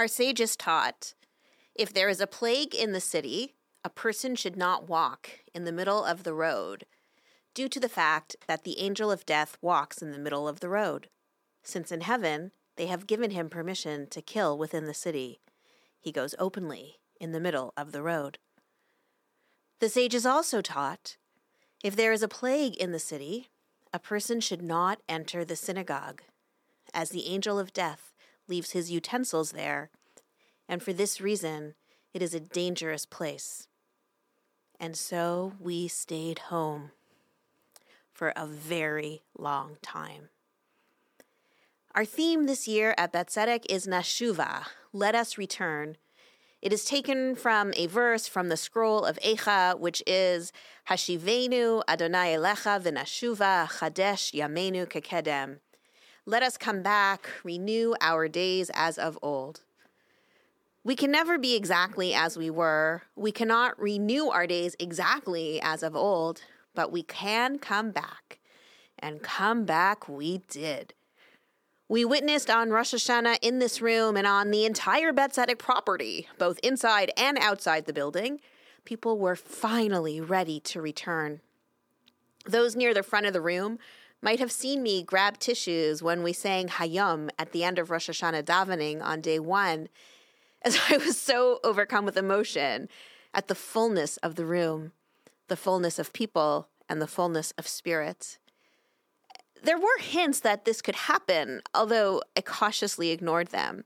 [0.00, 1.12] Our sages taught
[1.74, 3.54] if there is a plague in the city,
[3.84, 6.86] a person should not walk in the middle of the road,
[7.52, 10.70] due to the fact that the angel of death walks in the middle of the
[10.70, 11.10] road,
[11.62, 15.42] since in heaven they have given him permission to kill within the city.
[16.00, 18.38] He goes openly in the middle of the road.
[19.80, 21.18] The sages also taught
[21.84, 23.50] if there is a plague in the city,
[23.92, 26.22] a person should not enter the synagogue,
[26.94, 28.14] as the angel of death
[28.50, 29.90] leaves his utensils there,
[30.68, 31.74] and for this reason
[32.12, 33.68] it is a dangerous place.
[34.78, 36.90] And so we stayed home
[38.12, 40.28] for a very long time.
[41.94, 45.96] Our theme this year at Beth Tzedec is Nashuva, let us return.
[46.62, 50.52] It is taken from a verse from the scroll of Eicha, which is
[50.90, 55.60] Hashivenu Adonai Elecha v'nashuva Chadesh Yamenu kekedem.
[56.30, 59.62] Let us come back, renew our days as of old.
[60.84, 63.02] We can never be exactly as we were.
[63.16, 68.38] We cannot renew our days exactly as of old, but we can come back.
[69.00, 70.94] And come back we did.
[71.88, 76.60] We witnessed on Rosh Hashanah in this room and on the entire Beth property, both
[76.62, 78.38] inside and outside the building,
[78.84, 81.40] people were finally ready to return.
[82.46, 83.80] Those near the front of the room
[84.22, 88.10] might have seen me grab tissues when we sang Hayom at the end of Rosh
[88.10, 89.88] Hashanah davening on day one,
[90.62, 92.88] as I was so overcome with emotion
[93.32, 94.92] at the fullness of the room,
[95.48, 98.38] the fullness of people, and the fullness of spirit.
[99.62, 103.84] There were hints that this could happen, although I cautiously ignored them.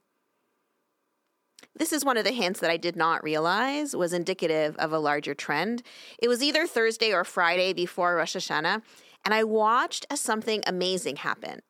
[1.76, 4.98] This is one of the hints that I did not realize was indicative of a
[4.98, 5.82] larger trend.
[6.22, 8.82] It was either Thursday or Friday before Rosh Hashanah,
[9.24, 11.62] and I watched as something amazing happened.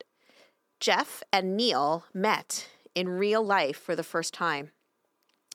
[0.81, 4.71] Jeff and Neil met in real life for the first time.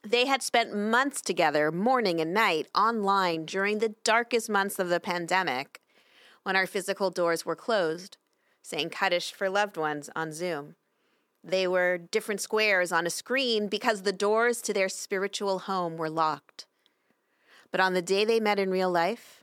[0.03, 4.99] They had spent months together, morning and night, online during the darkest months of the
[4.99, 5.81] pandemic
[6.43, 8.17] when our physical doors were closed
[8.61, 10.75] saying Kaddish for loved ones on Zoom.
[11.43, 16.09] They were different squares on a screen because the doors to their spiritual home were
[16.09, 16.65] locked.
[17.71, 19.38] But on the day they met in real life,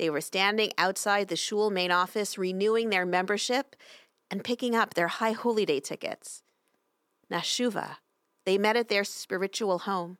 [0.00, 3.76] they were standing outside the shul main office renewing their membership
[4.30, 6.42] and picking up their high holy day tickets.
[7.30, 7.96] Nashuva,
[8.46, 10.16] they met at their spiritual home.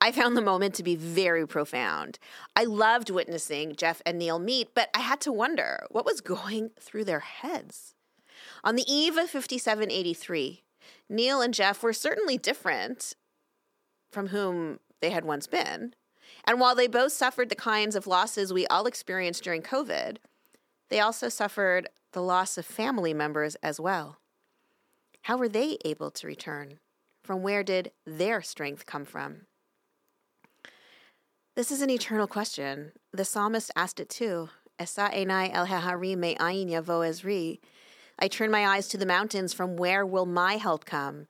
[0.00, 2.18] I found the moment to be very profound.
[2.56, 6.70] I loved witnessing Jeff and Neil meet, but I had to wonder what was going
[6.80, 7.94] through their heads.
[8.64, 10.64] On the eve of 5783,
[11.08, 13.14] Neil and Jeff were certainly different
[14.10, 15.94] from whom they had once been.
[16.44, 20.18] And while they both suffered the kinds of losses we all experienced during COVID,
[20.90, 24.18] they also suffered the loss of family members as well.
[25.22, 26.78] How were they able to return?
[27.22, 29.46] From where did their strength come from?
[31.56, 32.92] This is an eternal question.
[33.12, 34.50] The psalmist asked it too.
[34.78, 37.60] Enai el ezri.
[38.18, 39.54] I turn my eyes to the mountains.
[39.54, 41.26] From where will my help come?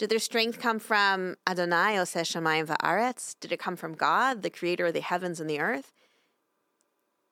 [0.00, 3.36] Did their strength come from Adonai oseh shamayim va'aretz?
[3.38, 5.92] Did it come from God, the creator of the heavens and the earth?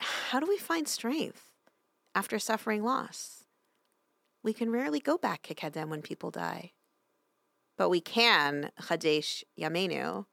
[0.00, 1.46] How do we find strength
[2.14, 3.44] after suffering loss?
[4.42, 6.72] We can rarely go back kekedem when people die.
[7.78, 10.26] But we can chadesh yamenu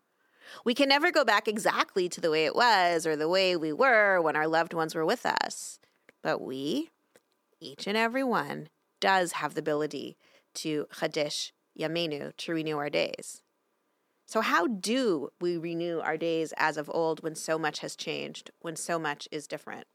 [0.65, 3.71] we can never go back exactly to the way it was or the way we
[3.71, 5.79] were when our loved ones were with us.
[6.21, 6.89] But we,
[7.61, 8.67] each and every one,
[8.99, 10.17] does have the ability
[10.55, 13.41] to Chadesh Yamenu, to renew our days.
[14.25, 18.51] So, how do we renew our days as of old when so much has changed,
[18.59, 19.85] when so much is different?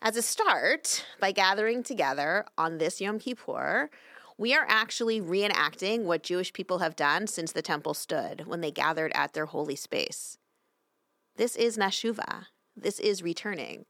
[0.00, 3.90] As a start, by gathering together on this Yom Kippur,
[4.38, 8.70] we are actually reenacting what Jewish people have done since the temple stood when they
[8.70, 10.38] gathered at their holy space.
[11.36, 12.46] This is Nashuva.
[12.76, 13.84] This is returning.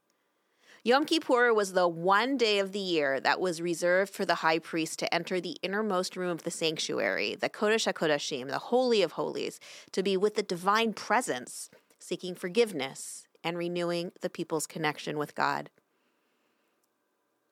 [0.85, 4.59] Yom Kippur was the one day of the year that was reserved for the high
[4.59, 9.13] priest to enter the innermost room of the sanctuary, the Kodesh HaKodashim, the Holy of
[9.13, 9.59] Holies,
[9.93, 15.69] to be with the divine presence, seeking forgiveness and renewing the people's connection with God.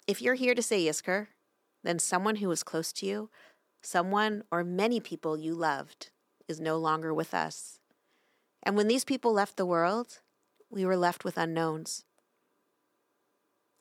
[0.06, 1.26] If you're here to say Yizkor,
[1.82, 3.30] then someone who was close to you,
[3.82, 6.10] someone or many people you loved,
[6.48, 7.80] is no longer with us.
[8.62, 10.20] And when these people left the world,
[10.70, 12.04] we were left with unknowns.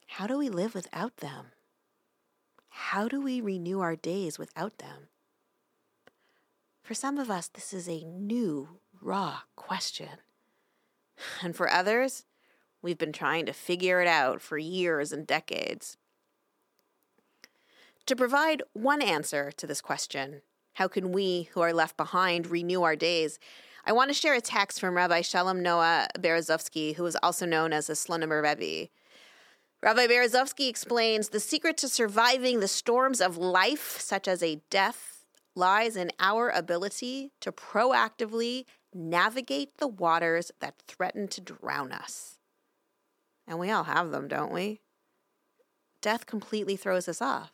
[0.07, 1.47] How do we live without them?
[2.69, 5.07] How do we renew our days without them?
[6.83, 10.19] For some of us, this is a new, raw question.
[11.41, 12.25] And for others,
[12.81, 15.97] we've been trying to figure it out for years and decades.
[18.05, 20.41] To provide one answer to this question,
[20.73, 23.39] How can we, who are left behind, renew our days?
[23.85, 27.71] I want to share a text from Rabbi Shalom Noah Berezovsky, who is also known
[27.71, 28.89] as a Slonimer Rebbe.
[29.85, 35.27] Rabbi Berezovsky explains the secret to surviving the storms of life, such as a death,
[35.53, 38.65] lies in our ability to proactively
[38.95, 42.39] navigate the waters that threaten to drown us.
[43.47, 44.81] And we all have them, don't we?
[46.01, 47.51] Death completely throws us off.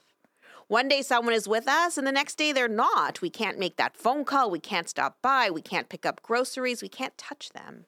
[0.69, 3.21] One day someone is with us, and the next day they're not.
[3.21, 4.49] We can't make that phone call.
[4.49, 5.49] We can't stop by.
[5.49, 6.81] We can't pick up groceries.
[6.81, 7.87] We can't touch them.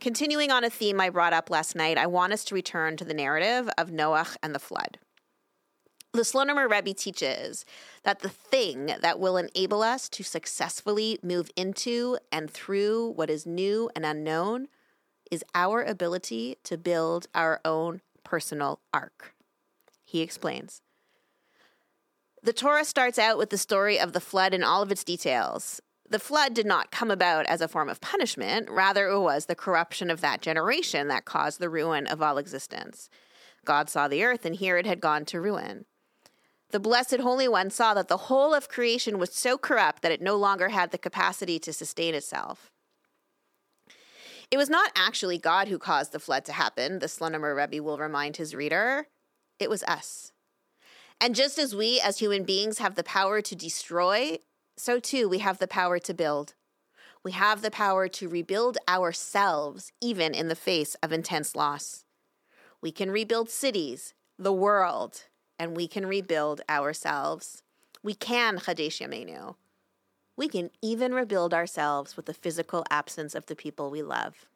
[0.00, 3.04] Continuing on a theme I brought up last night, I want us to return to
[3.04, 4.98] the narrative of Noah and the flood.
[6.12, 7.66] The Slonimer Rebbe teaches
[8.02, 13.44] that the thing that will enable us to successfully move into and through what is
[13.44, 14.68] new and unknown
[15.30, 19.34] is our ability to build our own personal ark.
[20.02, 20.80] He explains.
[22.42, 25.82] The Torah starts out with the story of the flood in all of its details.
[26.10, 29.54] The flood did not come about as a form of punishment, rather, it was the
[29.54, 33.08] corruption of that generation that caused the ruin of all existence.
[33.64, 35.84] God saw the earth, and here it had gone to ruin.
[36.70, 40.20] The Blessed Holy One saw that the whole of creation was so corrupt that it
[40.20, 42.72] no longer had the capacity to sustain itself.
[44.50, 47.98] It was not actually God who caused the flood to happen, the Slonimer Rebbe will
[47.98, 49.06] remind his reader.
[49.60, 50.32] It was us.
[51.20, 54.38] And just as we as human beings have the power to destroy,
[54.80, 56.54] so too we have the power to build.
[57.22, 62.04] We have the power to rebuild ourselves, even in the face of intense loss.
[62.80, 65.24] We can rebuild cities, the world,
[65.58, 67.62] and we can rebuild ourselves.
[68.02, 69.56] We can Chadesh Yameinu.
[70.36, 74.46] We can even rebuild ourselves with the physical absence of the people we love.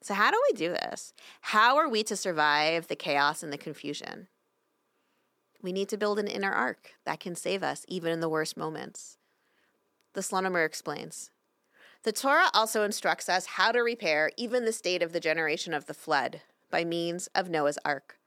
[0.00, 1.12] So, how do we do this?
[1.42, 4.28] How are we to survive the chaos and the confusion?
[5.64, 8.54] We need to build an inner ark that can save us even in the worst
[8.54, 9.16] moments.
[10.12, 11.30] The Slonimer explains
[12.02, 15.86] The Torah also instructs us how to repair even the state of the generation of
[15.86, 18.18] the flood by means of Noah's ark.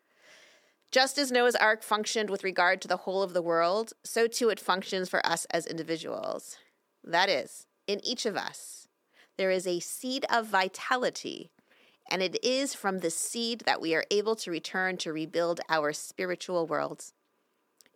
[0.89, 4.50] Just as Noah's Ark functioned with regard to the whole of the world, so too
[4.50, 6.57] it functions for us as individuals.
[7.04, 8.88] That is, in each of us,
[9.38, 11.51] there is a seed of vitality,
[12.10, 15.94] and it is from this seed that we are able to return to rebuild our
[15.94, 17.13] spiritual worlds.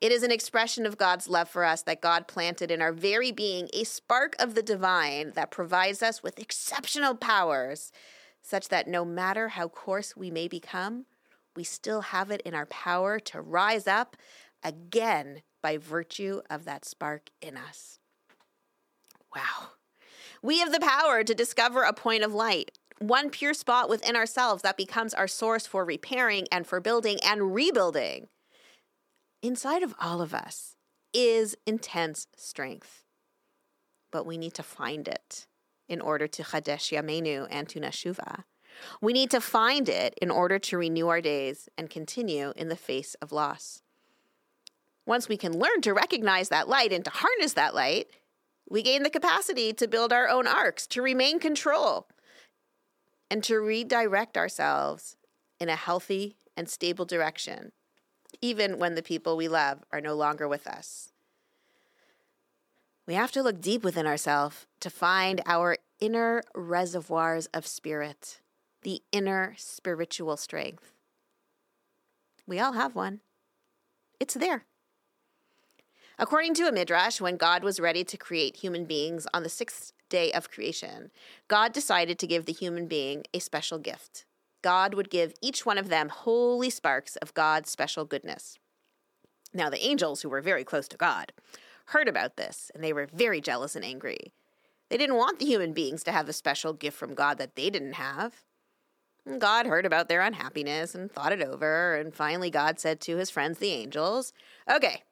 [0.01, 3.31] It is an expression of God's love for us that God planted in our very
[3.31, 7.91] being a spark of the divine that provides us with exceptional powers,
[8.41, 11.05] such that no matter how coarse we may become,
[11.55, 14.17] we still have it in our power to rise up
[14.63, 17.99] again by virtue of that spark in us.
[19.35, 19.73] Wow.
[20.41, 24.63] We have the power to discover a point of light, one pure spot within ourselves
[24.63, 28.29] that becomes our source for repairing and for building and rebuilding.
[29.41, 30.75] Inside of all of us
[31.13, 33.03] is intense strength,
[34.11, 35.47] but we need to find it
[35.89, 37.83] in order to Chadesh Yamenu and to.
[39.01, 42.75] We need to find it in order to renew our days and continue in the
[42.75, 43.81] face of loss.
[45.07, 48.07] Once we can learn to recognize that light and to harness that light,
[48.69, 52.07] we gain the capacity to build our own arks, to remain control,
[53.29, 55.17] and to redirect ourselves
[55.59, 57.71] in a healthy and stable direction,
[58.41, 61.11] even when the people we love are no longer with us.
[63.07, 68.41] We have to look deep within ourselves to find our inner reservoirs of spirit
[68.83, 70.93] the inner spiritual strength.
[72.47, 73.21] We all have one.
[74.19, 74.65] It's there.
[76.17, 79.93] According to a midrash, when God was ready to create human beings on the sixth
[80.09, 81.11] day of creation,
[81.47, 84.25] God decided to give the human being a special gift.
[84.61, 88.57] God would give each one of them holy sparks of God's special goodness.
[89.53, 91.33] Now, the angels, who were very close to God,
[91.87, 94.33] heard about this, and they were very jealous and angry.
[94.89, 97.69] They didn't want the human beings to have a special gift from God that they
[97.69, 98.43] didn't have.
[99.39, 103.29] God heard about their unhappiness and thought it over, and finally God said to his
[103.29, 104.33] friends, the angels,
[104.69, 105.03] Okay,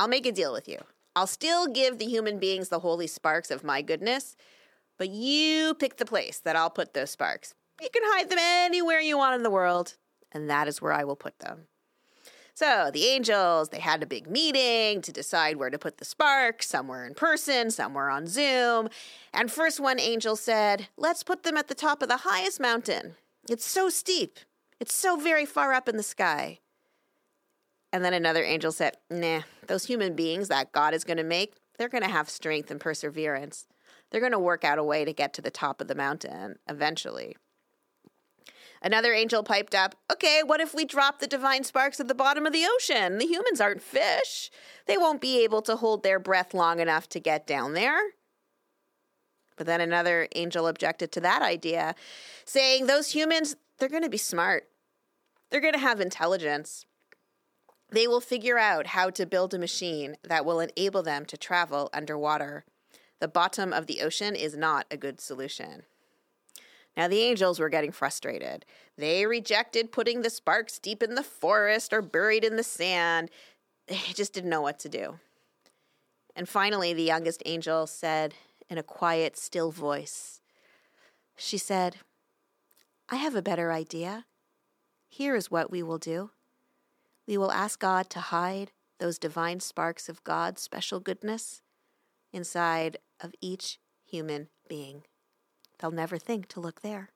[0.00, 0.78] I'll make a deal with you.
[1.14, 4.36] I'll still give the human beings the holy sparks of my goodness,
[4.98, 7.54] but you pick the place that I'll put those sparks.
[7.80, 9.96] You can hide them anywhere you want in the world,
[10.32, 11.66] and that is where I will put them.
[12.56, 16.68] So the angels, they had a big meeting to decide where to put the sparks,
[16.68, 18.88] somewhere in person, somewhere on Zoom.
[19.32, 23.16] And first one angel said, Let's put them at the top of the highest mountain.
[23.50, 24.38] It's so steep.
[24.78, 26.60] It's so very far up in the sky.
[27.92, 31.54] And then another angel said, Nah, those human beings that God is going to make,
[31.76, 33.66] they're going to have strength and perseverance.
[34.10, 36.56] They're going to work out a way to get to the top of the mountain
[36.68, 37.36] eventually.
[38.84, 42.44] Another angel piped up, Okay, what if we drop the divine sparks at the bottom
[42.44, 43.16] of the ocean?
[43.16, 44.50] The humans aren't fish.
[44.86, 47.98] They won't be able to hold their breath long enough to get down there.
[49.56, 51.94] But then another angel objected to that idea,
[52.44, 54.68] saying, Those humans, they're going to be smart.
[55.50, 56.84] They're going to have intelligence.
[57.90, 61.88] They will figure out how to build a machine that will enable them to travel
[61.94, 62.66] underwater.
[63.18, 65.84] The bottom of the ocean is not a good solution.
[66.96, 68.64] Now, the angels were getting frustrated.
[68.96, 73.30] They rejected putting the sparks deep in the forest or buried in the sand.
[73.86, 75.18] They just didn't know what to do.
[76.34, 78.34] And finally, the youngest angel said
[78.70, 80.40] in a quiet, still voice,
[81.36, 81.96] She said,
[83.08, 84.24] I have a better idea.
[85.08, 86.30] Here is what we will do
[87.26, 91.62] we will ask God to hide those divine sparks of God's special goodness
[92.32, 95.04] inside of each human being.
[95.78, 97.10] They'll never think to look there.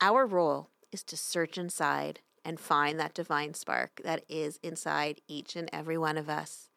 [0.00, 5.56] Our role is to search inside and find that divine spark that is inside each
[5.56, 6.70] and every one of us.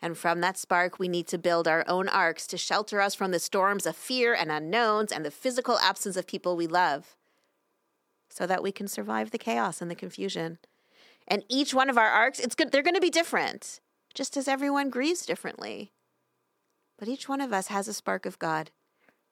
[0.00, 3.30] And from that spark, we need to build our own arks to shelter us from
[3.30, 7.16] the storms of fear and unknowns and the physical absence of people we love
[8.28, 10.58] so that we can survive the chaos and the confusion.
[11.28, 13.80] And each one of our arks, it's good, they're going to be different,
[14.14, 15.92] just as everyone grieves differently.
[16.98, 18.70] But each one of us has a spark of God,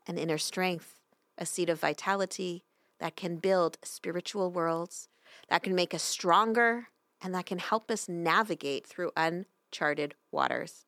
[0.06, 1.00] an inner strength,
[1.38, 2.64] a seed of vitality
[2.98, 5.08] that can build spiritual worlds,
[5.48, 6.88] that can make us stronger,
[7.20, 10.84] and that can help us navigate through uncharted waters.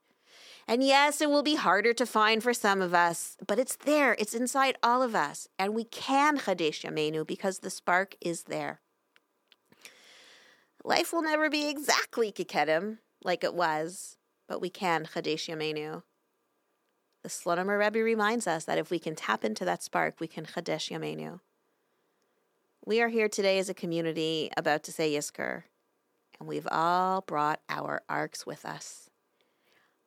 [0.68, 4.14] And yes, it will be harder to find for some of us, but it's there.
[4.18, 5.48] It's inside all of us.
[5.58, 8.80] And we can Chadesh Yameinu because the spark is there.
[10.84, 14.16] Life will never be exactly Kekedem like it was,
[14.48, 16.02] but we can Chadesh Yameinu.
[17.22, 20.44] The Slonimer Rebbe reminds us that if we can tap into that spark, we can
[20.44, 21.38] Chadesh Yamenu.
[22.84, 25.62] We are here today as a community about to say Yizkor,
[26.40, 29.08] and we've all brought our arks with us.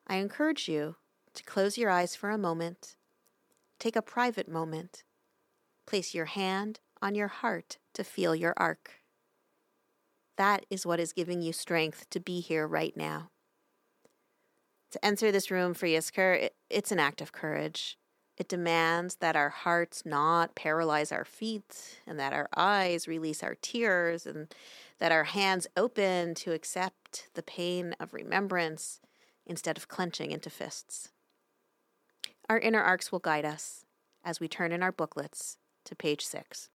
[0.05, 0.98] I encourage you
[1.36, 2.98] to close your eyes for a moment,
[3.79, 5.05] take a private moment,
[5.86, 8.91] place your hand on your heart to feel your ark.
[10.36, 13.29] That is what is giving you strength to be here right now.
[14.96, 17.98] To enter this room for Yizkor, it, it's an act of courage.
[18.38, 23.56] It demands that our hearts not paralyze our feet and that our eyes release our
[23.56, 24.48] tears and
[25.00, 29.02] that our hands open to accept the pain of remembrance
[29.46, 31.10] instead of clenching into fists.
[32.50, 33.84] Our inner arks will guide us
[34.24, 36.64] as we turn in our booklets to page six.